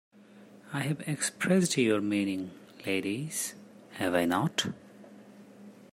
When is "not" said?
4.25-4.65